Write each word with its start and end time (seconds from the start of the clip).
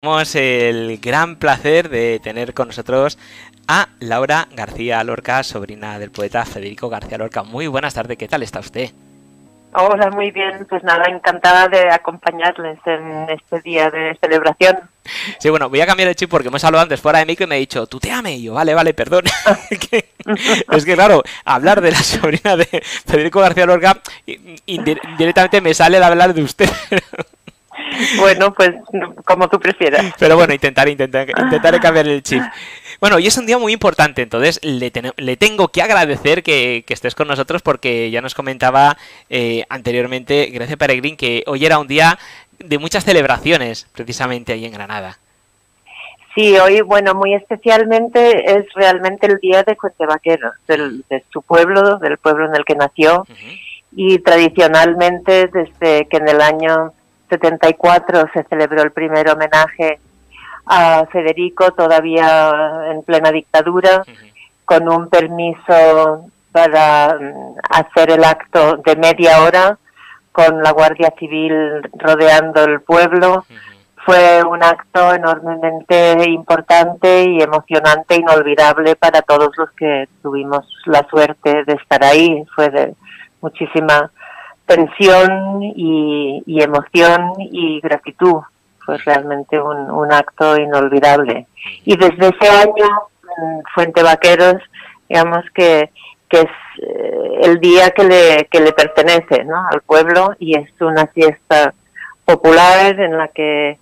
Tenemos 0.00 0.32
el 0.36 0.98
gran 0.98 1.34
placer 1.34 1.88
de 1.88 2.20
tener 2.22 2.54
con 2.54 2.68
nosotros 2.68 3.18
a 3.66 3.88
Laura 3.98 4.46
García 4.52 5.02
Lorca, 5.02 5.42
sobrina 5.42 5.98
del 5.98 6.12
poeta 6.12 6.44
Federico 6.44 6.88
García 6.88 7.18
Lorca. 7.18 7.42
Muy 7.42 7.66
buenas 7.66 7.94
tardes, 7.94 8.16
¿qué 8.16 8.28
tal 8.28 8.44
está 8.44 8.60
usted? 8.60 8.92
Hola, 9.72 10.08
muy 10.10 10.30
bien. 10.30 10.64
Pues 10.70 10.84
nada, 10.84 11.02
encantada 11.08 11.66
de 11.66 11.90
acompañarles 11.90 12.78
en 12.86 13.28
este 13.28 13.60
día 13.62 13.90
de 13.90 14.16
celebración. 14.20 14.78
Sí, 15.40 15.50
bueno, 15.50 15.68
voy 15.68 15.80
a 15.80 15.86
cambiar 15.86 16.08
el 16.10 16.14
chip 16.14 16.30
porque 16.30 16.46
hemos 16.46 16.62
hablado 16.62 16.84
antes 16.84 17.00
fuera 17.00 17.18
de 17.18 17.26
micro 17.26 17.46
y 17.46 17.48
me 17.48 17.56
ha 17.56 17.58
dicho, 17.58 17.88
tú 17.88 17.98
te 17.98 18.12
ame. 18.12 18.36
Y 18.36 18.44
yo, 18.44 18.54
vale, 18.54 18.74
vale, 18.74 18.94
perdón. 18.94 19.24
es 19.70 20.84
que, 20.84 20.94
claro, 20.94 21.24
hablar 21.44 21.80
de 21.80 21.90
la 21.90 21.98
sobrina 22.04 22.56
de 22.56 22.66
Federico 23.04 23.40
García 23.40 23.66
Lorca 23.66 24.00
directamente 25.18 25.60
me 25.60 25.74
sale 25.74 25.98
de 25.98 26.04
hablar 26.04 26.34
de 26.34 26.42
usted. 26.44 26.70
Bueno, 28.18 28.54
pues 28.54 28.70
como 29.24 29.48
tú 29.48 29.58
prefieras. 29.58 30.14
Pero 30.18 30.36
bueno, 30.36 30.54
intentaré, 30.54 30.92
intentaré, 30.92 31.32
intentaré 31.36 31.80
cambiar 31.80 32.06
el 32.06 32.22
chip. 32.22 32.42
Bueno, 33.00 33.16
hoy 33.16 33.26
es 33.26 33.36
un 33.38 33.46
día 33.46 33.58
muy 33.58 33.72
importante, 33.72 34.22
entonces 34.22 34.58
le, 34.62 34.90
le 35.16 35.36
tengo 35.36 35.68
que 35.68 35.82
agradecer 35.82 36.42
que, 36.42 36.84
estés 36.88 37.14
con 37.14 37.28
nosotros 37.28 37.62
porque 37.62 38.10
ya 38.10 38.20
nos 38.20 38.34
comentaba 38.34 38.96
eh, 39.30 39.64
anteriormente 39.68 40.46
Grecia 40.46 40.76
Peregrín 40.76 41.16
que 41.16 41.44
hoy 41.46 41.64
era 41.64 41.78
un 41.78 41.86
día 41.86 42.18
de 42.58 42.78
muchas 42.78 43.04
celebraciones 43.04 43.86
precisamente 43.92 44.52
ahí 44.52 44.64
en 44.64 44.72
Granada. 44.72 45.18
Sí, 46.34 46.56
hoy, 46.56 46.82
bueno, 46.82 47.14
muy 47.14 47.34
especialmente 47.34 48.58
es 48.58 48.66
realmente 48.74 49.26
el 49.26 49.38
día 49.38 49.62
de 49.62 49.74
Fuente 49.74 50.06
Vaquero, 50.06 50.52
de 50.68 51.24
su 51.32 51.42
pueblo, 51.42 51.98
del 51.98 52.18
pueblo 52.18 52.46
en 52.46 52.54
el 52.54 52.64
que 52.64 52.74
nació. 52.74 53.26
Y 53.90 54.18
tradicionalmente, 54.20 55.48
desde 55.48 56.06
que 56.06 56.18
en 56.18 56.28
el 56.28 56.40
año 56.40 56.92
74 57.28 58.28
se 58.32 58.44
celebró 58.44 58.82
el 58.82 58.92
primer 58.92 59.30
homenaje 59.30 59.98
a 60.66 61.06
Federico, 61.10 61.72
todavía 61.72 62.90
en 62.90 63.02
plena 63.02 63.30
dictadura, 63.30 64.04
con 64.64 64.88
un 64.88 65.08
permiso 65.08 66.26
para 66.52 67.16
mm, 67.18 67.54
hacer 67.70 68.10
el 68.10 68.24
acto 68.24 68.76
de 68.78 68.96
media 68.96 69.42
hora, 69.42 69.78
con 70.32 70.62
la 70.62 70.72
Guardia 70.72 71.12
Civil 71.18 71.82
rodeando 71.94 72.64
el 72.64 72.80
pueblo. 72.80 73.44
Fue 74.04 74.42
un 74.44 74.62
acto 74.62 75.14
enormemente 75.14 76.30
importante 76.30 77.24
y 77.24 77.42
emocionante, 77.42 78.16
inolvidable 78.16 78.96
para 78.96 79.22
todos 79.22 79.50
los 79.56 79.70
que 79.72 80.08
tuvimos 80.22 80.66
la 80.86 81.06
suerte 81.08 81.64
de 81.64 81.72
estar 81.74 82.04
ahí. 82.04 82.44
Fue 82.54 82.70
de 82.70 82.94
muchísima 83.40 84.10
tensión 84.68 85.62
y, 85.62 86.42
emoción 86.46 87.32
y 87.38 87.80
gratitud. 87.80 88.42
Fue 88.84 88.98
realmente 88.98 89.60
un, 89.60 90.12
acto 90.12 90.56
inolvidable. 90.56 91.46
Y 91.84 91.96
desde 91.96 92.28
ese 92.28 92.48
año, 92.48 92.88
Fuente 93.74 94.02
Vaqueros, 94.02 94.62
digamos 95.08 95.44
que, 95.54 95.90
que 96.28 96.40
es 96.40 96.50
eh, 96.82 97.40
el 97.42 97.60
día 97.60 97.90
que 97.90 98.04
le, 98.04 98.48
que 98.50 98.60
le 98.60 98.72
pertenece 98.72 99.44
¿no? 99.44 99.66
al 99.70 99.80
pueblo 99.82 100.34
y 100.38 100.56
es 100.56 100.68
una 100.80 101.06
fiesta 101.06 101.74
popular 102.24 103.00
en 103.00 103.16
la 103.16 103.28
que 103.28 103.78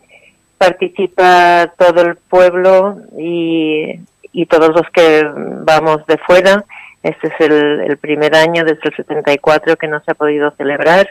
participa 0.59 1.73
todo 1.77 2.03
el 2.03 2.17
pueblo 2.17 2.98
y, 3.19 4.00
y 4.33 4.47
todos 4.47 4.69
los 4.69 4.89
que 4.91 5.28
vamos 5.34 6.06
de 6.06 6.19
fuera 6.19 6.65
este 7.02 7.28
es 7.28 7.34
el, 7.41 7.97
primer 7.98 8.34
año 8.34 8.64
desde 8.64 8.89
el 8.89 8.97
74 8.97 9.77
que 9.77 9.89
no 9.89 10.00
se 10.00 10.11
ha 10.11 10.14
podido 10.14 10.50
celebrar, 10.52 11.08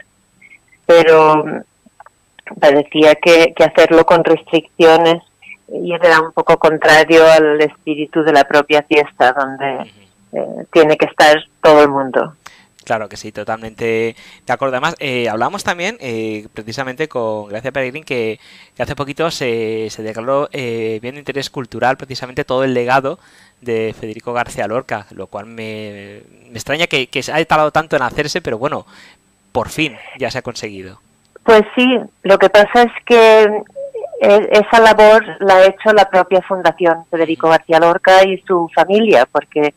pero 0.84 1.44
parecía 2.60 3.14
que, 3.14 3.54
hacerlo 3.64 4.04
con 4.04 4.24
restricciones 4.24 5.22
y 5.68 5.92
era 5.92 6.20
un 6.20 6.32
poco 6.32 6.58
contrario 6.58 7.24
al 7.26 7.60
espíritu 7.60 8.22
de 8.22 8.32
la 8.32 8.44
propia 8.44 8.82
fiesta, 8.82 9.32
donde 9.32 9.90
eh, 10.32 10.66
tiene 10.72 10.96
que 10.96 11.06
estar 11.06 11.36
todo 11.62 11.82
el 11.82 11.88
mundo. 11.88 12.34
Claro 12.86 13.08
que 13.08 13.16
sí, 13.16 13.32
totalmente 13.32 14.14
de 14.46 14.52
acuerdo. 14.52 14.76
Además, 14.76 14.94
eh, 15.00 15.28
hablamos 15.28 15.64
también 15.64 15.96
eh, 15.98 16.46
precisamente 16.54 17.08
con 17.08 17.48
Gracia 17.48 17.72
Peregrín 17.72 18.04
que, 18.04 18.38
hace 18.78 18.94
poquito 18.94 19.28
se, 19.32 19.88
se 19.90 20.04
declaró 20.04 20.48
eh, 20.52 21.00
bien 21.02 21.16
de 21.16 21.18
interés 21.18 21.50
cultural 21.50 21.96
precisamente 21.96 22.44
todo 22.44 22.62
el 22.62 22.74
legado 22.74 23.18
de 23.60 23.92
Federico 23.98 24.32
García 24.32 24.68
Lorca, 24.68 25.06
lo 25.10 25.26
cual 25.26 25.46
me, 25.46 26.18
extraña 26.54 26.86
que, 26.86 27.08
que 27.08 27.24
se 27.24 27.32
haya 27.32 27.44
tardado 27.44 27.72
tanto 27.72 27.96
en 27.96 28.02
hacerse, 28.02 28.40
pero 28.40 28.56
bueno, 28.56 28.86
por 29.50 29.68
fin 29.68 29.96
ya 30.20 30.30
se 30.30 30.38
ha 30.38 30.42
conseguido. 30.42 31.00
Pues 31.42 31.62
sí, 31.74 31.98
lo 32.22 32.38
que 32.38 32.50
pasa 32.50 32.84
es 32.84 32.92
que 33.04 33.42
e, 34.20 34.48
esa 34.52 34.78
labor 34.78 35.24
la 35.40 35.56
ha 35.56 35.66
hecho 35.66 35.92
la 35.92 36.08
propia 36.08 36.40
Fundación 36.42 37.04
Federico 37.10 37.48
García 37.48 37.80
Lorca 37.80 38.22
y 38.24 38.38
su 38.46 38.70
familia, 38.72 39.26
porque 39.26 39.74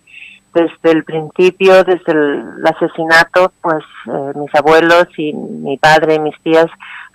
desde 0.53 0.91
el 0.91 1.03
principio, 1.03 1.83
desde 1.83 2.11
el 2.11 2.65
asesinato, 2.65 3.51
pues 3.61 3.83
eh, 4.07 4.31
mis 4.35 4.53
abuelos 4.55 5.07
y 5.17 5.33
mi 5.33 5.77
padre 5.77 6.15
y 6.15 6.19
mis 6.19 6.39
tías 6.41 6.67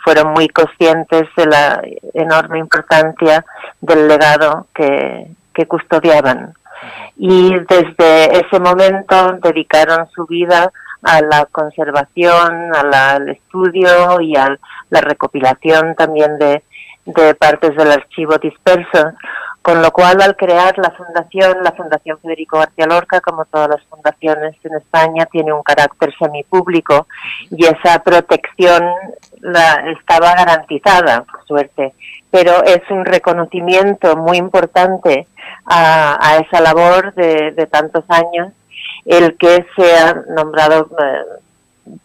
fueron 0.04 0.32
muy 0.32 0.48
conscientes 0.48 1.24
de 1.36 1.46
la 1.46 1.82
enorme 2.12 2.58
importancia 2.58 3.44
del 3.80 4.06
legado 4.06 4.66
que, 4.74 5.28
que 5.52 5.66
custodiaban. 5.66 6.54
Y 7.16 7.54
desde 7.60 8.40
ese 8.40 8.60
momento 8.60 9.38
dedicaron 9.42 10.08
su 10.10 10.26
vida 10.26 10.70
a 11.02 11.20
la 11.20 11.46
conservación, 11.46 12.74
al 12.74 13.28
estudio 13.28 14.20
y 14.20 14.36
a 14.36 14.56
la 14.90 15.00
recopilación 15.00 15.94
también 15.94 16.38
de, 16.38 16.62
de 17.06 17.34
partes 17.34 17.76
del 17.76 17.92
archivo 17.92 18.38
disperso, 18.38 19.12
con 19.64 19.80
lo 19.80 19.92
cual, 19.92 20.20
al 20.20 20.36
crear 20.36 20.76
la 20.76 20.90
fundación, 20.90 21.64
la 21.64 21.72
Fundación 21.72 22.18
Federico 22.18 22.58
García 22.58 22.84
Lorca, 22.84 23.22
como 23.22 23.46
todas 23.46 23.70
las 23.70 23.82
fundaciones 23.84 24.54
en 24.62 24.74
España, 24.74 25.24
tiene 25.24 25.54
un 25.54 25.62
carácter 25.62 26.14
semipúblico 26.18 27.06
y 27.50 27.64
esa 27.64 28.02
protección 28.02 28.84
la, 29.40 29.90
estaba 29.98 30.34
garantizada, 30.34 31.22
por 31.22 31.46
suerte. 31.46 31.94
Pero 32.30 32.62
es 32.64 32.82
un 32.90 33.06
reconocimiento 33.06 34.18
muy 34.18 34.36
importante 34.36 35.26
a, 35.64 36.36
esa 36.46 36.60
labor 36.60 37.14
de, 37.14 37.66
tantos 37.70 38.04
años 38.08 38.52
el 39.06 39.34
que 39.38 39.64
sea 39.76 40.24
nombrado 40.28 40.90
eh, 40.98 41.22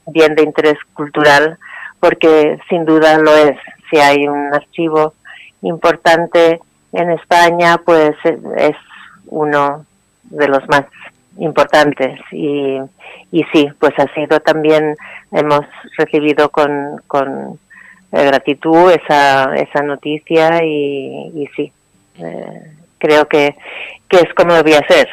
bien 0.08 0.34
de 0.34 0.44
interés 0.44 0.78
cultural, 0.94 1.58
porque 2.00 2.58
sin 2.70 2.86
duda 2.86 3.18
lo 3.18 3.36
es. 3.36 3.58
Si 3.92 3.98
hay 3.98 4.30
un 4.30 4.54
archivo 4.54 5.14
importante 5.62 6.62
en 6.94 7.12
España 7.12 7.80
pues 7.84 8.16
es 8.58 8.76
uno 9.28 9.86
de 10.24 10.48
los 10.48 10.68
más 10.70 10.86
importantes 11.38 12.20
y, 12.32 12.80
y 13.32 13.44
sí, 13.54 13.70
pues 13.80 13.94
ha 13.98 14.14
sido 14.14 14.40
también, 14.40 14.96
hemos 15.32 15.66
recibido 15.98 16.50
con, 16.50 17.02
con 17.08 17.60
eh, 18.12 18.26
gratitud 18.26 18.92
esa, 18.92 19.56
esa 19.56 19.82
noticia 19.84 20.64
y, 20.64 21.32
y 21.36 21.48
sí, 21.56 21.72
eh, 22.18 22.72
creo 22.98 23.28
que, 23.28 23.56
que 24.08 24.18
es 24.18 24.34
como 24.34 24.54
debía 24.54 24.86
ser. 24.88 25.08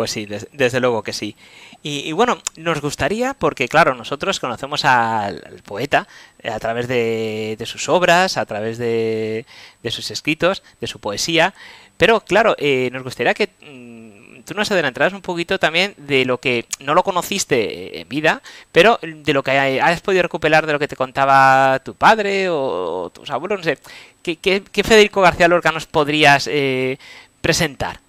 Pues 0.00 0.12
sí, 0.12 0.26
desde 0.52 0.80
luego 0.80 1.02
que 1.02 1.12
sí. 1.12 1.36
Y, 1.82 2.12
bueno, 2.12 2.38
nos 2.56 2.80
gustaría, 2.80 3.34
porque 3.34 3.68
claro, 3.68 3.94
nosotros 3.94 4.40
conocemos 4.40 4.86
al, 4.86 5.60
poeta 5.62 6.08
eh, 6.38 6.48
a 6.48 6.58
través 6.58 6.88
de, 6.88 7.62
sus 7.66 7.86
obras, 7.90 8.38
a 8.38 8.46
través 8.46 8.78
de, 8.78 9.44
sus 9.90 10.10
escritos, 10.10 10.62
de 10.80 10.86
su 10.86 11.00
poesía, 11.00 11.52
pero 11.98 12.20
claro, 12.20 12.56
eh, 12.56 12.88
nos 12.94 13.02
gustaría 13.02 13.34
que 13.34 13.50
mm, 13.60 14.44
tú 14.44 14.54
nos 14.54 14.70
adelantaras 14.70 15.12
un 15.12 15.20
poquito 15.20 15.58
también 15.58 15.92
de 15.98 16.24
lo 16.24 16.40
que 16.40 16.64
no 16.78 16.94
lo 16.94 17.02
conociste 17.02 18.00
en 18.00 18.08
vida, 18.08 18.40
pero 18.72 18.98
de 19.02 19.34
lo 19.34 19.42
que 19.42 19.82
has 19.82 20.00
podido 20.00 20.22
recuperar 20.22 20.66
de 20.66 20.72
lo 20.72 20.78
que 20.78 20.88
te 20.88 20.96
contaba 20.96 21.78
tu 21.84 21.94
padre 21.94 22.48
o, 22.48 23.10
tus 23.12 23.28
abuelos, 23.28 23.58
no 23.58 23.64
sé. 23.64 23.78
¿Qué, 24.22 24.62
Federico 24.82 25.20
García 25.20 25.46
Lorca 25.46 25.72
nos 25.72 25.84
podrías 25.84 26.48
eh, 26.50 26.98
presentar? 27.42 28.00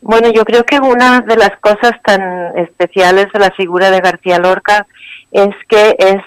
Bueno, 0.00 0.30
yo 0.30 0.44
creo 0.44 0.64
que 0.64 0.78
una 0.78 1.20
de 1.20 1.36
las 1.36 1.58
cosas 1.60 1.92
tan 2.04 2.56
especiales 2.56 3.26
de 3.32 3.38
la 3.40 3.50
figura 3.50 3.90
de 3.90 4.00
García 4.00 4.38
Lorca 4.38 4.86
es 5.32 5.54
que 5.68 5.96
es 5.98 6.22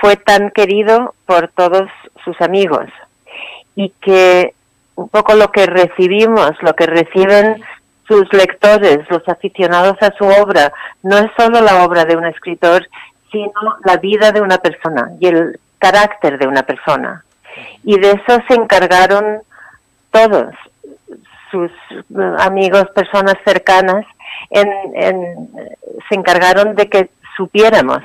fue 0.00 0.16
tan 0.16 0.50
querido 0.50 1.14
por 1.26 1.48
todos 1.48 1.88
sus 2.24 2.40
amigos 2.40 2.86
y 3.74 3.90
que 4.00 4.54
un 4.96 5.08
poco 5.08 5.34
lo 5.34 5.50
que 5.50 5.66
recibimos, 5.66 6.52
lo 6.60 6.74
que 6.74 6.86
reciben 6.86 7.62
sus 8.06 8.32
lectores, 8.32 8.98
los 9.10 9.26
aficionados 9.28 9.96
a 10.00 10.12
su 10.16 10.24
obra, 10.24 10.72
no 11.02 11.18
es 11.18 11.30
solo 11.36 11.60
la 11.60 11.84
obra 11.84 12.04
de 12.04 12.16
un 12.16 12.24
escritor, 12.26 12.88
sino 13.30 13.52
la 13.84 13.96
vida 13.98 14.32
de 14.32 14.40
una 14.40 14.58
persona 14.58 15.12
y 15.20 15.28
el 15.28 15.60
carácter 15.78 16.38
de 16.38 16.46
una 16.46 16.62
persona. 16.62 17.24
Y 17.84 17.98
de 17.98 18.10
eso 18.10 18.42
se 18.48 18.54
encargaron 18.54 19.42
todos, 20.10 20.54
sus 21.50 21.70
amigos, 22.38 22.88
personas 22.94 23.36
cercanas, 23.44 24.04
se 24.52 26.14
encargaron 26.14 26.74
de 26.74 26.88
que 26.88 27.10
supiéramos 27.36 28.02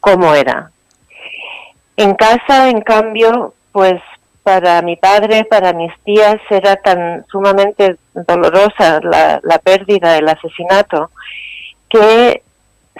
cómo 0.00 0.34
era. 0.34 0.70
En 1.96 2.14
casa, 2.14 2.68
en 2.68 2.80
cambio, 2.80 3.54
pues 3.72 4.00
para 4.42 4.82
mi 4.82 4.96
padre, 4.96 5.44
para 5.44 5.72
mis 5.72 5.92
tías, 6.04 6.40
era 6.50 6.76
tan 6.76 7.24
sumamente 7.30 7.96
dolorosa 8.14 9.00
la, 9.02 9.40
la 9.42 9.58
pérdida, 9.58 10.18
el 10.18 10.28
asesinato, 10.28 11.10
que 11.88 12.42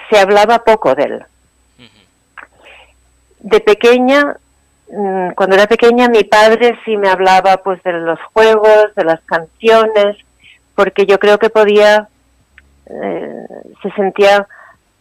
se 0.09 0.19
hablaba 0.19 0.63
poco 0.63 0.95
de 0.95 1.03
él. 1.03 1.25
De 3.39 3.59
pequeña, 3.59 4.37
cuando 4.87 5.55
era 5.55 5.67
pequeña, 5.67 6.07
mi 6.07 6.23
padre 6.23 6.77
sí 6.85 6.97
me 6.97 7.09
hablaba 7.09 7.57
pues 7.57 7.81
de 7.83 7.93
los 7.93 8.19
juegos, 8.33 8.93
de 8.95 9.03
las 9.03 9.21
canciones, 9.21 10.17
porque 10.75 11.05
yo 11.05 11.19
creo 11.19 11.39
que 11.39 11.49
podía, 11.49 12.07
eh, 12.85 13.45
se 13.81 13.91
sentía 13.91 14.47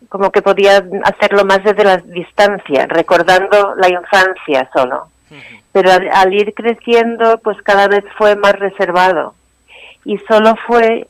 como 0.09 0.31
que 0.31 0.43
podía 0.43 0.85
hacerlo 1.05 1.45
más 1.45 1.63
desde 1.65 1.85
la 1.85 1.97
distancia, 1.99 2.87
recordando 2.87 3.75
la 3.77 3.89
infancia 3.89 4.69
solo. 4.73 5.09
Pero 5.73 5.91
al, 5.91 6.35
ir 6.35 6.53
creciendo 6.53 7.39
pues 7.39 7.61
cada 7.63 7.89
vez 7.89 8.05
fue 8.19 8.37
más 8.37 8.53
reservado. 8.59 9.35
Y 10.05 10.19
solo 10.19 10.55
fue 10.67 11.09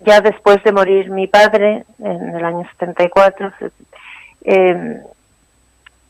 ya 0.00 0.20
después 0.20 0.62
de 0.62 0.72
morir 0.72 1.10
mi 1.10 1.26
padre 1.26 1.84
en 1.98 2.36
el 2.36 2.44
año 2.44 2.68
74 2.78 3.52
eh, 4.44 5.00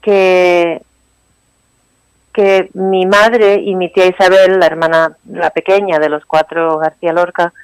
que 0.03 0.83
que 2.37 2.69
mi 2.75 3.07
madre 3.07 3.55
y 3.55 3.75
mi 3.75 3.89
tía 3.89 4.09
Isabel, 4.09 4.61
la 4.61 4.67
hermana, 4.67 5.17
la 5.25 5.49
pequeña 5.49 5.99
de 5.99 6.11
los 6.11 6.27
cuatro 6.27 6.77
García 6.77 7.15
Lorca, 7.15 7.55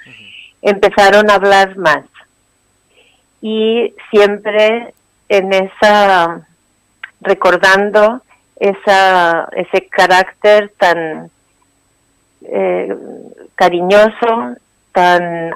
empezaron 0.62 1.30
a 1.30 1.34
hablar 1.34 1.76
más. 1.76 2.04
Y 3.42 3.94
siempre 4.10 4.94
en 5.28 5.52
esa, 5.52 6.46
recordando 7.20 8.22
esa, 8.56 9.46
ese 9.54 9.88
carácter 9.88 10.72
tan 10.78 11.30
eh, 12.40 12.96
cariñoso, 13.54 14.56
tan 14.92 15.50
eh, 15.50 15.54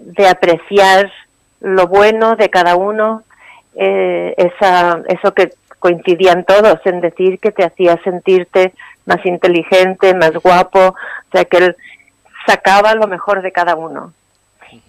de 0.00 0.26
apreciar 0.26 1.12
lo 1.60 1.86
bueno 1.86 2.36
de 2.36 2.48
cada 2.48 2.76
uno, 2.76 3.24
eh, 3.74 4.34
esa, 4.38 5.02
eso 5.08 5.34
que 5.34 5.52
coincidían 5.82 6.44
todos 6.44 6.78
en 6.84 7.00
decir 7.00 7.40
que 7.40 7.50
te 7.50 7.64
hacía 7.64 8.00
sentirte 8.04 8.72
más 9.04 9.18
inteligente, 9.26 10.14
más 10.14 10.32
guapo, 10.34 10.78
o 10.78 11.30
sea 11.32 11.44
que 11.44 11.56
él 11.56 11.76
sacaba 12.46 12.94
lo 12.94 13.08
mejor 13.08 13.42
de 13.42 13.50
cada 13.50 13.74
uno. 13.74 14.12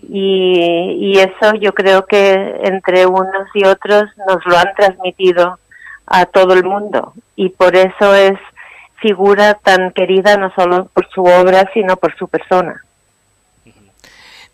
Y, 0.04 0.98
y 1.00 1.19
eso 1.19 1.56
yo 1.60 1.74
creo 1.74 2.06
que 2.06 2.31
entre 2.63 3.07
unos 3.07 3.48
y 3.56 3.66
otros 3.66 4.04
nos 4.28 4.45
lo 4.45 4.56
han 4.56 4.72
transmitido 4.78 5.57
a 6.06 6.25
todo 6.28 6.54
el 6.54 6.63
mundo 6.63 7.13
y 7.36 7.50
por 7.50 7.75
eso 7.75 8.13
es 8.13 8.38
figura 8.98 9.56
tan 9.56 9.92
querida 9.92 10.38
no 10.38 10.54
solo 10.54 10.86
por 10.94 11.10
su 11.10 11.24
obra 11.24 11.69
sino 11.74 11.98
por 11.98 12.16
su 12.18 12.28
persona. 12.28 12.84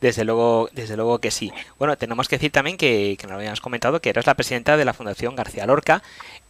Desde 0.01 0.23
luego, 0.23 0.69
desde 0.71 0.95
luego 0.95 1.19
que 1.19 1.29
sí. 1.29 1.51
Bueno, 1.77 1.97
tenemos 1.97 2.29
que 2.29 2.37
decir 2.37 2.51
también 2.51 2.77
que, 2.77 3.17
que 3.19 3.27
nos 3.27 3.31
lo 3.31 3.37
habíamos 3.37 3.59
comentado, 3.59 3.99
que 3.99 4.09
eres 4.09 4.25
la 4.25 4.35
presidenta 4.35 4.77
de 4.77 4.85
la 4.85 4.93
Fundación 4.93 5.35
García 5.35 5.65
Lorca 5.65 6.01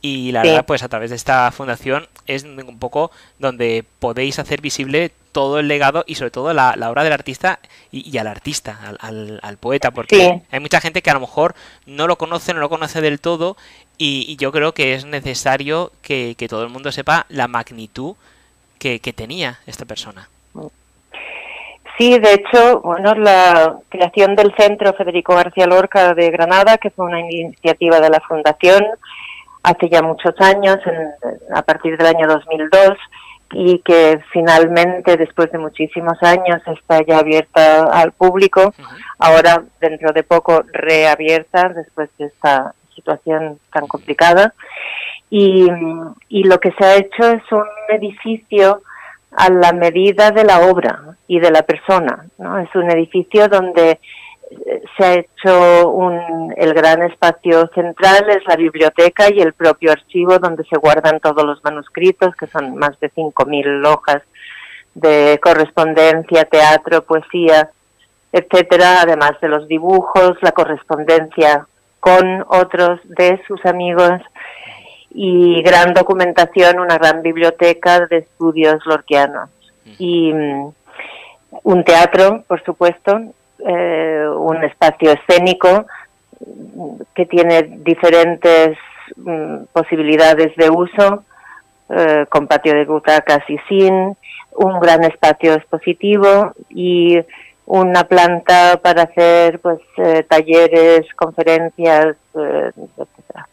y 0.01 0.31
la 0.31 0.43
verdad, 0.43 0.65
pues 0.65 0.83
a 0.83 0.87
través 0.87 1.09
de 1.09 1.15
esta 1.15 1.51
fundación 1.51 2.07
es 2.25 2.43
un 2.43 2.79
poco 2.79 3.11
donde 3.37 3.83
podéis 3.99 4.39
hacer 4.39 4.61
visible 4.61 5.11
todo 5.31 5.59
el 5.59 5.67
legado 5.67 6.05
y 6.07 6.15
sobre 6.15 6.31
todo 6.31 6.53
la, 6.53 6.73
obra 6.89 7.03
del 7.03 7.13
artista 7.13 7.59
y, 7.91 8.17
al 8.17 8.27
artista, 8.27 8.79
al, 8.99 9.39
al, 9.41 9.57
poeta, 9.57 9.91
porque 9.91 10.41
hay 10.49 10.59
mucha 10.59 10.79
gente 10.79 11.01
que 11.01 11.09
a 11.09 11.15
lo 11.15 11.19
mejor 11.19 11.53
no 11.85 12.07
lo 12.07 12.17
conoce, 12.17 12.53
no 12.53 12.61
lo 12.61 12.69
conoce 12.69 13.01
del 13.01 13.19
todo 13.19 13.57
y, 13.97 14.37
yo 14.37 14.53
creo 14.53 14.73
que 14.73 14.93
es 14.93 15.05
necesario 15.05 15.91
que, 16.01 16.35
todo 16.49 16.63
el 16.63 16.69
mundo 16.69 16.91
sepa 16.91 17.25
la 17.27 17.49
magnitud 17.49 18.15
que, 18.79 19.01
que 19.01 19.11
tenía 19.11 19.59
esta 19.67 19.83
persona. 19.83 20.29
Sí, 21.99 22.17
de 22.17 22.33
hecho, 22.35 22.79
bueno, 22.79 23.13
la 23.13 23.75
creación 23.89 24.33
del 24.33 24.55
Centro 24.57 24.93
Federico 24.93 25.35
García 25.35 25.67
Lorca 25.67 26.13
de 26.13 26.31
Granada, 26.31 26.77
que 26.77 26.91
fue 26.91 27.05
una 27.05 27.19
iniciativa 27.19 27.99
de 27.99 28.09
la 28.09 28.21
Fundación 28.21 28.85
hace 29.63 29.89
ya 29.89 30.01
muchos 30.01 30.33
años, 30.39 30.77
a 31.53 31.61
partir 31.61 31.97
del 31.97 32.07
año 32.07 32.25
2002, 32.25 32.97
y 33.51 33.79
que 33.79 34.21
finalmente, 34.31 35.17
después 35.17 35.51
de 35.51 35.57
muchísimos 35.57 36.17
años, 36.23 36.61
está 36.67 37.03
ya 37.05 37.17
abierta 37.17 37.91
al 37.91 38.13
público, 38.13 38.73
ahora 39.17 39.61
dentro 39.81 40.13
de 40.13 40.23
poco 40.23 40.63
reabierta 40.71 41.67
después 41.67 42.09
de 42.17 42.27
esta 42.27 42.73
situación 42.95 43.59
tan 43.73 43.87
complicada. 43.87 44.53
Y, 45.29 45.67
y 46.29 46.43
lo 46.45 46.61
que 46.61 46.71
se 46.79 46.85
ha 46.85 46.95
hecho 46.95 47.29
es 47.29 47.43
un 47.51 47.65
edificio 47.89 48.83
a 49.31 49.49
la 49.49 49.71
medida 49.73 50.31
de 50.31 50.43
la 50.43 50.61
obra 50.61 51.15
y 51.27 51.39
de 51.39 51.51
la 51.51 51.61
persona. 51.63 52.25
¿no? 52.37 52.59
Es 52.59 52.73
un 52.75 52.89
edificio 52.89 53.47
donde 53.47 53.99
eh, 54.51 54.81
se 54.97 55.05
ha 55.05 55.13
hecho 55.13 55.89
un, 55.89 56.53
el 56.57 56.73
gran 56.73 57.03
espacio 57.03 57.67
central, 57.73 58.29
es 58.29 58.45
la 58.47 58.55
biblioteca 58.55 59.31
y 59.31 59.39
el 59.39 59.53
propio 59.53 59.91
archivo 59.91 60.39
donde 60.39 60.63
se 60.65 60.77
guardan 60.77 61.19
todos 61.19 61.43
los 61.43 61.63
manuscritos, 61.63 62.35
que 62.35 62.47
son 62.47 62.75
más 62.75 62.99
de 62.99 63.11
5.000 63.11 63.85
hojas 63.85 64.23
de 64.95 65.39
correspondencia, 65.41 66.45
teatro, 66.45 67.03
poesía, 67.03 67.69
etcétera, 68.31 69.01
además 69.01 69.33
de 69.41 69.47
los 69.47 69.67
dibujos, 69.67 70.37
la 70.41 70.51
correspondencia 70.51 71.67
con 71.99 72.45
otros 72.47 72.99
de 73.03 73.41
sus 73.47 73.63
amigos 73.65 74.21
y 75.11 75.61
gran 75.63 75.93
documentación, 75.93 76.79
una 76.79 76.97
gran 76.97 77.21
biblioteca 77.21 78.05
de 78.07 78.17
estudios 78.17 78.85
lorquianos. 78.85 79.49
Y 79.97 80.31
mm, 80.33 80.71
un 81.63 81.83
teatro, 81.83 82.43
por 82.47 82.63
supuesto, 82.63 83.19
eh, 83.65 84.25
un 84.37 84.63
espacio 84.63 85.11
escénico 85.11 85.85
que 87.13 87.25
tiene 87.25 87.63
diferentes 87.63 88.77
mm, 89.15 89.63
posibilidades 89.73 90.55
de 90.55 90.69
uso, 90.69 91.23
eh, 91.89 92.25
con 92.29 92.47
patio 92.47 92.73
de 92.73 92.85
butacas 92.85 93.41
y 93.49 93.57
sin, 93.67 94.15
un 94.55 94.79
gran 94.79 95.03
espacio 95.03 95.55
expositivo 95.55 96.53
y 96.69 97.19
una 97.65 98.03
planta 98.03 98.79
para 98.81 99.03
hacer 99.03 99.59
pues 99.59 99.79
eh, 99.97 100.23
talleres, 100.23 101.05
conferencias, 101.15 102.15
etcétera. 102.33 103.47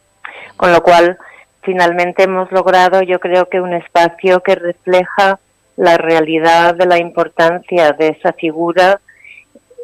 Con 0.56 0.72
lo 0.72 0.82
cual 0.82 1.18
finalmente 1.66 2.22
hemos 2.22 2.50
logrado, 2.52 3.02
yo 3.02 3.18
creo 3.18 3.48
que 3.48 3.60
un 3.60 3.74
espacio 3.74 4.40
que 4.40 4.54
refleja 4.54 5.38
la 5.76 5.98
realidad 5.98 6.76
de 6.76 6.86
la 6.86 6.98
importancia 6.98 7.92
de 7.92 8.08
esa 8.08 8.32
figura, 8.32 9.00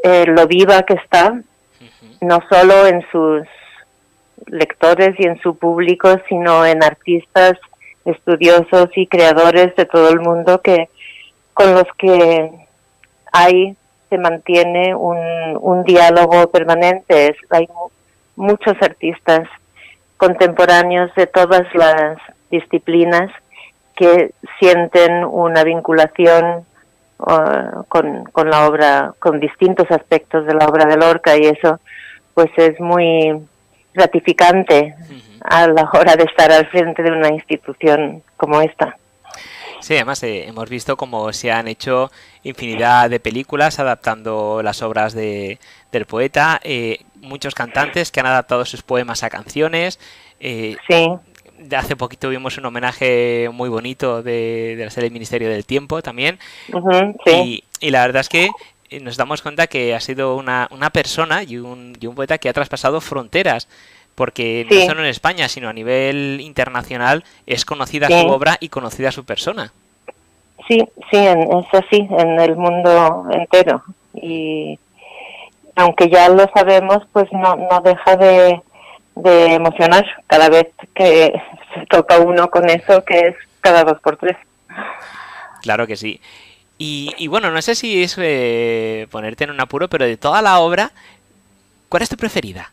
eh, 0.04 0.24
lo 0.26 0.46
viva 0.46 0.84
que 0.84 0.94
está, 0.94 1.42
no 2.20 2.38
solo 2.48 2.86
en 2.86 3.04
sus 3.10 3.46
lectores 4.46 5.14
y 5.18 5.26
en 5.26 5.38
su 5.40 5.58
público, 5.58 6.08
sino 6.28 6.64
en 6.64 6.82
artistas, 6.82 7.54
estudiosos 8.04 8.88
y 8.96 9.06
creadores 9.06 9.74
de 9.76 9.84
todo 9.84 10.08
el 10.08 10.20
mundo 10.20 10.60
que 10.62 10.88
con 11.52 11.74
los 11.74 11.86
que 11.98 12.50
hay 13.32 13.76
se 14.08 14.18
mantiene 14.18 14.94
un, 14.94 15.18
un 15.60 15.84
diálogo 15.84 16.48
permanente. 16.50 17.34
hay 17.50 17.68
muchos 18.36 18.76
artistas 18.80 19.48
contemporáneos 20.22 21.12
de 21.16 21.26
todas 21.26 21.66
las 21.74 22.16
disciplinas 22.48 23.28
que 23.96 24.30
sienten 24.60 25.24
una 25.24 25.64
vinculación 25.64 26.64
uh, 27.18 27.82
con, 27.88 28.22
con, 28.30 28.48
la 28.48 28.68
obra, 28.68 29.14
con 29.18 29.40
distintos 29.40 29.90
aspectos 29.90 30.46
de 30.46 30.54
la 30.54 30.66
obra 30.66 30.84
de 30.84 30.96
Lorca 30.96 31.36
y 31.36 31.46
eso 31.46 31.80
pues 32.34 32.50
es 32.56 32.78
muy 32.78 33.36
gratificante 33.92 34.94
a 35.40 35.66
la 35.66 35.90
hora 35.92 36.14
de 36.14 36.22
estar 36.22 36.52
al 36.52 36.68
frente 36.68 37.02
de 37.02 37.10
una 37.10 37.30
institución 37.30 38.22
como 38.36 38.60
esta. 38.60 38.96
Sí, 39.82 39.94
además 39.94 40.22
eh, 40.22 40.46
hemos 40.46 40.70
visto 40.70 40.96
cómo 40.96 41.32
se 41.32 41.50
han 41.50 41.66
hecho 41.66 42.10
infinidad 42.44 43.10
de 43.10 43.18
películas 43.18 43.80
adaptando 43.80 44.62
las 44.62 44.80
obras 44.80 45.12
de, 45.12 45.58
del 45.90 46.06
poeta, 46.06 46.60
eh, 46.62 47.00
muchos 47.16 47.54
cantantes 47.54 48.12
que 48.12 48.20
han 48.20 48.26
adaptado 48.26 48.64
sus 48.64 48.82
poemas 48.82 49.24
a 49.24 49.30
canciones. 49.30 49.98
Eh, 50.38 50.76
sí. 50.88 51.08
Hace 51.76 51.96
poquito 51.96 52.28
vimos 52.28 52.58
un 52.58 52.66
homenaje 52.66 53.48
muy 53.52 53.68
bonito 53.68 54.22
de, 54.22 54.76
la 54.78 54.90
serie 54.90 55.10
Ministerio 55.10 55.48
del 55.48 55.66
Tiempo 55.66 56.00
también. 56.00 56.38
sí. 57.26 57.64
y, 57.80 57.90
la 57.90 58.06
verdad 58.06 58.20
es 58.20 58.28
que 58.28 58.50
nos 59.00 59.16
damos 59.16 59.42
cuenta 59.42 59.66
que 59.66 59.94
ha 59.94 60.00
sido 60.00 60.36
una, 60.36 60.68
una 60.70 60.90
persona 60.90 61.42
y 61.42 61.56
un, 61.56 61.96
y 62.00 62.06
un 62.06 62.14
poeta 62.14 62.38
que 62.38 62.48
ha 62.48 62.52
traspasado 62.52 63.00
fronteras 63.00 63.68
porque 64.14 64.66
no 64.70 64.86
solo 64.86 65.00
en 65.00 65.08
España, 65.08 65.48
sino 65.48 65.68
a 65.68 65.72
nivel 65.72 66.40
internacional 66.40 67.24
es 67.46 67.64
conocida 67.64 68.08
su 68.08 68.28
obra 68.28 68.56
y 68.60 68.68
conocida 68.68 69.12
su 69.12 69.24
persona. 69.24 69.72
Sí, 70.68 70.78
sí, 71.10 71.18
es 71.18 71.66
así, 71.72 72.06
en 72.10 72.40
el 72.40 72.56
mundo 72.56 73.24
entero. 73.32 73.82
Y 74.14 74.78
aunque 75.74 76.08
ya 76.08 76.28
lo 76.28 76.48
sabemos, 76.54 76.98
pues 77.12 77.32
no, 77.32 77.56
no 77.56 77.80
deja 77.80 78.16
de, 78.16 78.60
de 79.16 79.54
emocionar 79.54 80.04
cada 80.26 80.48
vez 80.48 80.68
que 80.94 81.32
se 81.74 81.86
toca 81.86 82.18
uno 82.18 82.50
con 82.50 82.68
eso, 82.68 83.04
que 83.04 83.18
es 83.18 83.36
cada 83.60 83.84
dos 83.84 84.00
por 84.00 84.16
tres. 84.16 84.36
Claro 85.62 85.86
que 85.86 85.96
sí. 85.96 86.20
Y, 86.84 87.28
bueno, 87.28 87.52
no 87.52 87.62
sé 87.62 87.76
si 87.76 88.02
es 88.02 88.16
eh, 88.18 89.06
ponerte 89.12 89.44
en 89.44 89.50
un 89.50 89.60
apuro, 89.60 89.86
pero 89.88 90.04
de 90.04 90.16
toda 90.16 90.42
la 90.42 90.58
obra, 90.58 90.90
¿cuál 91.88 92.02
es 92.02 92.08
tu 92.08 92.16
preferida? 92.16 92.72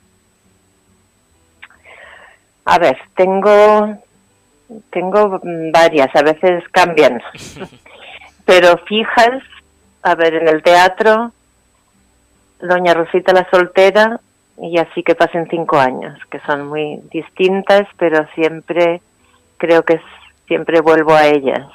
A 2.69 2.77
ver, 2.77 2.97
tengo 3.15 3.97
tengo 4.91 5.41
varias, 5.73 6.15
a 6.15 6.21
veces 6.21 6.63
cambian. 6.71 7.21
pero 8.45 8.77
fijas, 8.85 9.41
a 10.03 10.15
ver, 10.15 10.35
en 10.35 10.47
el 10.47 10.61
teatro, 10.61 11.31
Doña 12.61 12.93
Rosita 12.93 13.33
la 13.33 13.49
soltera 13.49 14.19
y 14.61 14.77
así 14.77 15.01
que 15.01 15.15
pasen 15.15 15.47
cinco 15.49 15.77
años, 15.79 16.19
que 16.29 16.39
son 16.41 16.67
muy 16.67 16.99
distintas, 17.11 17.87
pero 17.97 18.27
siempre 18.35 19.01
creo 19.57 19.83
que 19.83 19.99
siempre 20.47 20.81
vuelvo 20.81 21.13
a 21.13 21.27
ellas. 21.27 21.67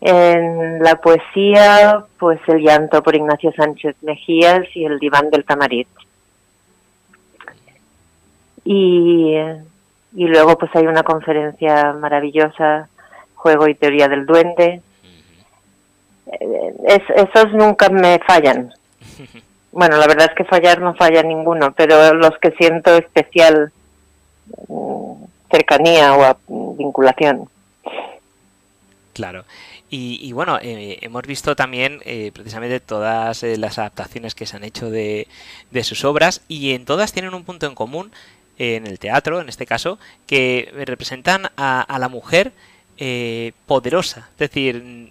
En 0.00 0.82
la 0.82 0.96
poesía, 0.96 2.04
pues 2.18 2.40
el 2.48 2.62
llanto 2.62 3.02
por 3.02 3.14
Ignacio 3.14 3.52
Sánchez 3.52 3.96
Mejías 4.02 4.64
y 4.74 4.84
el 4.84 4.98
diván 4.98 5.30
del 5.30 5.44
Tamarit. 5.44 5.88
Y, 8.64 9.34
y 10.14 10.24
luego 10.26 10.56
pues 10.58 10.70
hay 10.74 10.86
una 10.86 11.02
conferencia 11.02 11.92
maravillosa, 11.92 12.88
Juego 13.34 13.68
y 13.68 13.74
Teoría 13.74 14.08
del 14.08 14.26
Duende. 14.26 14.80
Es, 16.86 17.02
esos 17.14 17.52
nunca 17.52 17.88
me 17.88 18.18
fallan. 18.26 18.72
Bueno, 19.76 19.96
la 19.96 20.06
verdad 20.06 20.28
es 20.30 20.36
que 20.36 20.44
fallar 20.44 20.80
no 20.80 20.94
falla 20.94 21.24
ninguno, 21.24 21.72
pero 21.72 22.14
los 22.14 22.38
que 22.38 22.52
siento 22.52 22.94
especial 22.94 23.72
mm, 24.68 25.14
cercanía 25.50 26.14
o 26.16 26.76
vinculación. 26.76 27.48
Claro. 29.14 29.44
Y, 29.96 30.32
bueno, 30.32 30.58
eh, 30.60 30.98
hemos 31.02 31.22
visto 31.22 31.54
también 31.54 32.00
eh, 32.04 32.32
precisamente 32.34 32.80
todas 32.80 33.44
eh, 33.44 33.56
las 33.56 33.78
adaptaciones 33.78 34.34
que 34.34 34.44
se 34.44 34.56
han 34.56 34.64
hecho 34.64 34.90
de, 34.90 35.28
de, 35.70 35.84
sus 35.84 36.04
obras 36.04 36.40
y 36.48 36.72
en 36.72 36.84
todas 36.84 37.12
tienen 37.12 37.32
un 37.32 37.44
punto 37.44 37.66
en 37.66 37.76
común, 37.76 38.10
en 38.58 38.86
el 38.86 38.98
teatro 38.98 39.40
en 39.40 39.48
este 39.48 39.66
caso, 39.66 39.98
que 40.26 40.72
representan 40.86 41.50
a, 41.56 41.96
la 41.98 42.08
mujer 42.08 42.52
poderosa. 43.66 44.28
Es 44.32 44.50
decir, 44.50 45.10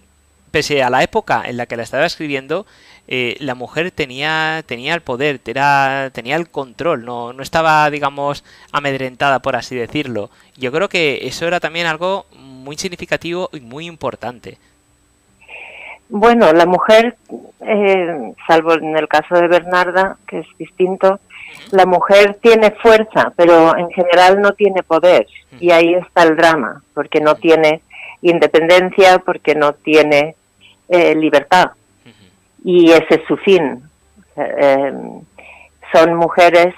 pese 0.50 0.82
a 0.82 0.90
la 0.90 1.02
época 1.02 1.42
en 1.46 1.56
la 1.56 1.66
que 1.66 1.76
la 1.76 1.82
estaba 1.82 2.06
escribiendo, 2.06 2.64
eh, 3.06 3.36
la 3.40 3.54
mujer 3.54 3.90
tenía, 3.90 4.62
tenía 4.66 4.94
el 4.94 5.02
poder, 5.02 5.38
tenía 5.38 6.36
el 6.36 6.48
control, 6.48 7.04
no, 7.04 7.32
no 7.32 7.42
estaba, 7.42 7.90
digamos, 7.90 8.44
amedrentada, 8.72 9.40
por 9.40 9.56
así 9.56 9.74
decirlo. 9.74 10.30
Yo 10.56 10.72
creo 10.72 10.88
que 10.88 11.26
eso 11.26 11.46
era 11.46 11.60
también 11.60 11.86
algo 11.86 12.26
muy 12.32 12.78
significativo 12.78 13.50
y 13.52 13.60
muy 13.60 13.86
importante. 13.86 14.58
Bueno, 16.08 16.52
la 16.52 16.66
mujer, 16.66 17.16
eh, 17.60 18.34
salvo 18.46 18.74
en 18.74 18.96
el 18.96 19.08
caso 19.08 19.34
de 19.36 19.48
Bernarda, 19.48 20.16
que 20.26 20.40
es 20.40 20.46
distinto, 20.58 21.18
la 21.70 21.86
mujer 21.86 22.38
tiene 22.40 22.70
fuerza, 22.70 23.32
pero 23.36 23.76
en 23.76 23.90
general 23.90 24.40
no 24.40 24.52
tiene 24.52 24.82
poder. 24.82 25.26
Y 25.60 25.70
ahí 25.70 25.94
está 25.94 26.24
el 26.24 26.36
drama, 26.36 26.82
porque 26.94 27.20
no 27.20 27.36
tiene 27.36 27.80
independencia, 28.22 29.18
porque 29.18 29.54
no 29.54 29.72
tiene 29.74 30.36
eh, 30.88 31.14
libertad. 31.14 31.72
Y 32.64 32.90
ese 32.90 33.16
es 33.16 33.24
su 33.26 33.36
fin. 33.36 33.82
Eh, 34.36 34.92
son 35.92 36.14
mujeres 36.14 36.74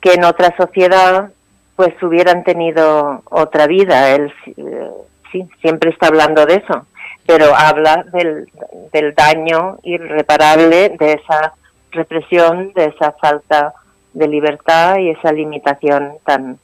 que 0.00 0.14
en 0.14 0.24
otra 0.24 0.54
sociedad 0.56 1.30
pues 1.76 2.00
hubieran 2.02 2.44
tenido 2.44 3.22
otra 3.24 3.66
vida. 3.66 4.14
Él 4.14 4.32
eh, 4.56 4.90
sí, 5.30 5.48
siempre 5.60 5.90
está 5.90 6.08
hablando 6.08 6.46
de 6.46 6.56
eso, 6.56 6.86
pero 7.26 7.54
habla 7.54 8.04
del, 8.12 8.48
del 8.92 9.14
daño 9.14 9.78
irreparable 9.82 10.90
de 10.98 11.12
esa 11.14 11.54
represión, 11.90 12.72
de 12.74 12.86
esa 12.86 13.12
falta 13.12 13.74
de 14.12 14.28
libertad 14.28 14.96
y 14.98 15.10
esa 15.10 15.32
limitación 15.32 16.14
tan 16.24 16.58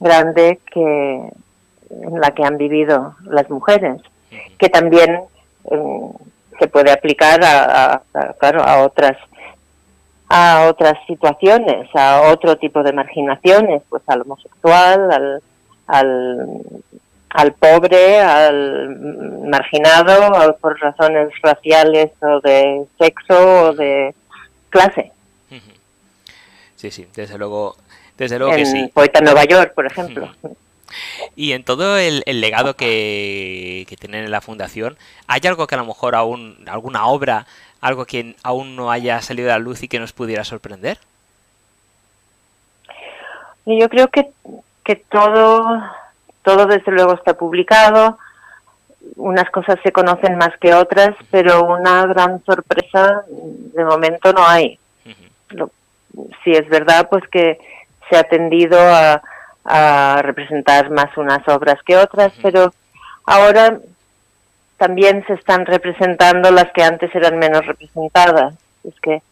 grande 0.00 0.58
que 0.72 1.30
en 1.90 2.20
la 2.20 2.30
que 2.32 2.44
han 2.44 2.56
vivido 2.56 3.14
las 3.24 3.48
mujeres, 3.50 4.00
que 4.58 4.68
también 4.68 5.20
se 6.58 6.68
puede 6.68 6.90
aplicar 6.90 7.40
a, 7.44 8.02
claro, 8.38 8.62
a 8.62 8.82
otras 8.82 9.16
a 10.34 10.66
otras 10.66 10.94
situaciones, 11.06 11.94
a 11.94 12.22
otro 12.32 12.56
tipo 12.56 12.82
de 12.82 12.94
marginaciones, 12.94 13.82
pues 13.90 14.02
al 14.06 14.22
homosexual, 14.22 15.12
al, 15.12 15.42
al, 15.86 16.46
al 17.32 17.54
pobre, 17.54 18.20
al 18.20 18.96
marginado, 19.46 20.56
por 20.60 20.78
razones 20.80 21.30
raciales 21.42 22.10
o 22.20 22.40
de 22.40 22.84
sexo 22.98 23.68
o 23.68 23.72
de 23.72 24.14
clase. 24.70 25.12
Sí, 26.76 26.90
sí, 26.90 27.06
desde 27.14 27.38
luego, 27.38 27.76
desde 28.18 28.38
luego 28.38 28.56
que 28.56 28.66
sí. 28.66 28.90
Poeta 28.92 29.20
Nueva 29.20 29.44
York, 29.44 29.72
por 29.72 29.86
ejemplo. 29.86 30.28
Y 31.36 31.52
en 31.52 31.64
todo 31.64 31.96
el, 31.96 32.22
legado 32.26 32.74
que, 32.74 33.86
tienen 34.00 34.24
en 34.24 34.30
la 34.30 34.40
fundación, 34.40 34.98
¿hay 35.26 35.40
algo 35.44 35.66
que 35.66 35.76
a 35.76 35.78
lo 35.78 35.86
mejor 35.86 36.14
aún, 36.14 36.58
alguna 36.66 37.06
obra, 37.06 37.46
algo 37.80 38.04
que 38.04 38.36
aún 38.42 38.76
no 38.76 38.90
haya 38.90 39.22
salido 39.22 39.50
a 39.50 39.54
la 39.54 39.58
luz 39.58 39.82
y 39.82 39.88
que 39.88 40.00
nos 40.00 40.12
pudiera 40.12 40.44
sorprender? 40.44 40.98
Yo 43.64 43.88
creo 43.88 44.08
que, 44.08 44.28
que 44.84 44.96
todo, 44.96 45.82
todo 46.42 46.66
desde 46.66 46.92
luego 46.92 47.14
está 47.14 47.34
publicado, 47.34 48.18
unas 49.16 49.50
cosas 49.50 49.78
se 49.82 49.92
conocen 49.92 50.36
más 50.36 50.56
que 50.58 50.74
otras, 50.74 51.10
pero 51.30 51.64
una 51.64 52.06
gran 52.06 52.42
sorpresa 52.44 53.24
de 53.28 53.84
momento 53.84 54.32
no 54.32 54.46
hay. 54.46 54.78
si 56.44 56.52
es 56.52 56.68
verdad, 56.68 57.08
pues 57.10 57.26
que 57.28 57.58
se 58.08 58.16
ha 58.16 58.24
tendido 58.24 58.78
a, 58.78 59.22
a 59.64 60.22
representar 60.22 60.90
más 60.90 61.16
unas 61.16 61.46
obras 61.48 61.82
que 61.84 61.96
otras, 61.96 62.32
pero 62.42 62.72
ahora 63.24 63.78
también 64.76 65.24
se 65.26 65.34
están 65.34 65.64
representando 65.66 66.50
las 66.50 66.72
que 66.72 66.82
antes 66.82 67.14
eran 67.14 67.38
menos 67.38 67.64
representadas. 67.64 68.54
Es 68.82 68.98
que, 69.00 69.22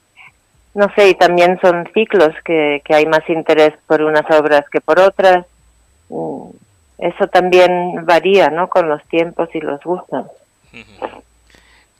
no 0.74 0.88
sé, 0.94 1.08
y 1.08 1.14
también 1.14 1.58
son 1.60 1.88
ciclos 1.92 2.32
que, 2.44 2.80
que 2.84 2.94
hay 2.94 3.06
más 3.06 3.28
interés 3.28 3.74
por 3.86 4.02
unas 4.02 4.30
obras 4.30 4.64
que 4.70 4.80
por 4.80 5.00
otras. 5.00 5.44
Eso 7.00 7.28
también 7.28 8.04
varía, 8.04 8.50
¿no? 8.50 8.68
Con 8.68 8.88
los 8.88 9.02
tiempos 9.04 9.48
y 9.54 9.60
los 9.60 9.82
gustos. 9.82 10.26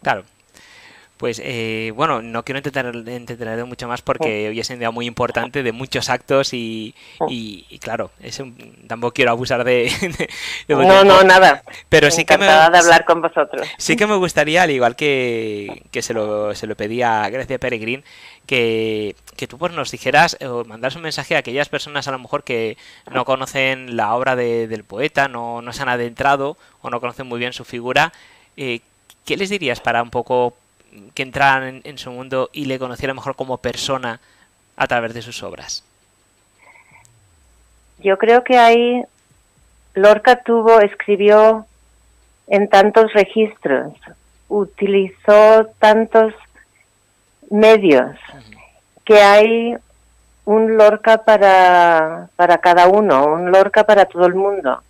Claro, 0.02 0.24
pues 1.20 1.38
eh, 1.44 1.92
bueno, 1.94 2.22
no 2.22 2.46
quiero 2.46 2.60
entretener, 2.60 3.66
mucho 3.66 3.86
más 3.86 4.00
porque 4.00 4.48
hoy 4.48 4.58
es 4.58 4.70
un 4.70 4.78
día 4.78 4.90
muy 4.90 5.04
importante 5.04 5.62
de 5.62 5.70
muchos 5.70 6.08
actos 6.08 6.54
y, 6.54 6.94
y, 7.28 7.78
claro, 7.78 8.10
es 8.22 8.42
tampoco 8.86 9.12
quiero 9.12 9.32
abusar 9.32 9.62
de... 9.62 9.92
no, 10.68 11.04
no, 11.04 11.22
nada. 11.22 11.62
Pero 11.90 12.10
sí 12.10 12.24
que 12.24 12.38
me... 12.38 12.46
de 12.46 12.52
hablar 12.52 13.04
con 13.04 13.20
vosotros. 13.20 13.68
Sí 13.76 13.96
que 13.96 14.06
me 14.06 14.16
gustaría, 14.16 14.62
al 14.62 14.70
igual 14.70 14.96
que, 14.96 15.82
que 15.90 16.00
se, 16.00 16.14
lo, 16.14 16.54
se 16.54 16.66
lo 16.66 16.74
pedía 16.74 17.22
a 17.22 17.28
Grecia 17.28 17.58
Peregrín, 17.58 18.02
que, 18.46 19.14
que 19.36 19.46
tú 19.46 19.58
pues, 19.58 19.74
nos 19.74 19.90
dijeras 19.90 20.38
o 20.40 20.64
mandas 20.64 20.96
un 20.96 21.02
mensaje 21.02 21.36
a 21.36 21.40
aquellas 21.40 21.68
personas 21.68 22.08
a 22.08 22.12
lo 22.12 22.18
mejor 22.18 22.44
que 22.44 22.78
no 23.12 23.26
conocen 23.26 23.94
la 23.94 24.14
obra 24.14 24.36
del 24.36 24.84
poeta, 24.84 25.28
no, 25.28 25.60
no 25.60 25.74
se 25.74 25.82
han 25.82 25.90
adentrado 25.90 26.56
o 26.80 26.88
no 26.88 26.98
conocen 26.98 27.26
muy 27.26 27.38
bien 27.38 27.52
su 27.52 27.66
figura. 27.66 28.10
Eh, 28.56 28.80
¿Qué 29.26 29.36
les 29.36 29.50
dirías 29.50 29.80
para 29.80 30.02
un 30.02 30.08
poco 30.08 30.54
que 31.14 31.22
entraran 31.22 31.80
en, 31.84 31.98
su 31.98 32.10
mundo 32.10 32.50
y 32.52 32.64
le 32.64 32.78
conociera 32.78 33.14
mejor 33.14 33.36
como 33.36 33.58
persona 33.58 34.20
a 34.76 34.86
través 34.86 35.14
de 35.14 35.22
sus 35.22 35.42
obras? 35.42 35.84
Yo 37.98 38.18
creo 38.18 38.44
que 38.44 38.56
ahí 38.58 39.02
Lorca 39.94 40.42
tuvo, 40.42 40.80
escribió 40.80 41.66
en 42.46 42.68
tantos 42.68 43.12
registros, 43.12 43.92
utilizó 44.48 45.66
tantos 45.78 46.34
medios, 47.50 48.16
que 49.04 49.20
hay 49.20 49.76
un 50.44 50.76
Lorca 50.76 51.18
para, 51.18 52.28
para 52.36 52.58
cada 52.58 52.88
uno, 52.88 53.24
un 53.24 53.52
Lorca 53.52 53.84
para 53.84 54.06
todo 54.06 54.26
el 54.26 54.34
mundo. 54.34 54.82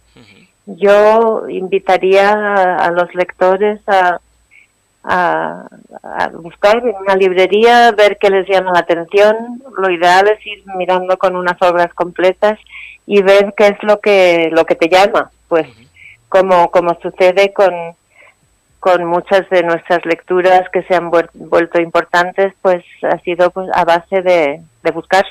Yo 0.66 1.48
invitaría 1.48 2.76
a 2.76 2.90
los 2.92 3.12
lectores 3.14 3.80
a, 3.88 4.20
a, 5.04 5.68
buscar 6.32 6.78
en 6.78 6.94
una 6.96 7.16
librería, 7.16 7.92
ver 7.92 8.18
qué 8.18 8.30
les 8.30 8.48
llama 8.48 8.72
la 8.72 8.80
atención. 8.80 9.62
Lo 9.76 9.90
ideal 9.90 10.28
es 10.28 10.46
ir 10.46 10.62
mirando 10.76 11.16
con 11.18 11.36
unas 11.36 11.60
obras 11.62 11.92
completas 11.94 12.58
y 13.06 13.22
ver 13.22 13.54
qué 13.56 13.68
es 13.68 13.82
lo 13.82 14.00
que 14.00 14.50
lo 14.52 14.64
que 14.64 14.74
te 14.74 14.88
llama. 14.88 15.30
Pues 15.48 15.66
como 16.28 16.70
como 16.70 16.98
sucede 17.00 17.52
con 17.52 17.72
con 18.78 19.04
muchas 19.04 19.48
de 19.50 19.62
nuestras 19.62 20.04
lecturas 20.06 20.68
que 20.70 20.82
se 20.84 20.94
han 20.94 21.10
vuelto 21.10 21.80
importantes, 21.80 22.54
pues 22.62 22.82
ha 23.02 23.18
sido 23.18 23.50
pues 23.50 23.68
a 23.74 23.84
base 23.84 24.22
de, 24.22 24.60
de 24.82 24.90
buscar. 24.90 25.26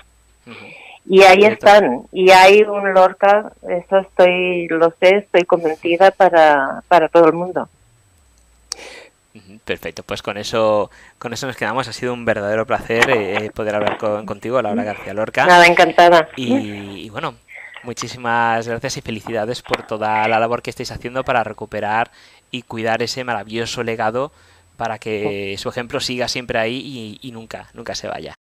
Y 1.06 1.24
ahí 1.24 1.44
están, 1.44 2.04
y 2.12 2.30
hay 2.30 2.62
un 2.62 2.94
Lorca, 2.94 3.52
eso 3.68 3.98
estoy, 3.98 4.68
lo 4.68 4.94
sé, 5.00 5.18
estoy 5.18 5.44
convencida 5.46 6.12
para, 6.12 6.84
para 6.88 7.10
todo 7.10 7.26
el 7.26 7.34
mundo. 7.34 7.68
Perfecto, 9.64 10.04
pues 10.04 10.22
con 10.22 10.38
eso, 10.38 10.90
con 11.18 11.34
eso 11.34 11.46
nos 11.46 11.56
quedamos. 11.56 11.88
Ha 11.88 11.94
sido 11.94 12.14
un 12.14 12.26
verdadero 12.26 12.66
placer 12.66 13.10
eh, 13.10 13.52
poder 13.54 13.76
hablar 13.76 13.98
contigo, 14.26 14.62
Laura 14.62 14.84
García 14.84 15.14
Lorca. 15.14 15.46
Nada, 15.46 15.68
encantada. 15.68 16.30
Y, 16.36 17.10
bueno, 17.10 17.36
muchísimas 17.84 18.68
gracias 18.68 18.98
y 18.98 19.02
felicidades 19.02 19.62
por 19.62 19.86
toda 19.86 20.28
la 20.28 20.40
labor 20.40 20.62
que 20.62 20.72
estáis 20.72 20.92
haciendo 20.92 21.24
para 21.24 21.44
recuperar 21.44 22.12
y 22.52 22.64
cuidar 22.64 23.04
ese 23.04 23.24
maravilloso 23.24 23.84
legado 23.84 24.32
para 24.78 24.98
que 24.98 25.56
su 25.60 25.70
ejemplo 25.70 26.00
siga 26.00 26.28
siempre 26.28 26.58
ahí 26.58 27.20
y, 27.22 27.28
y 27.28 27.32
nunca, 27.32 27.70
nunca 27.74 27.96
se 27.96 28.08
vaya. 28.08 28.39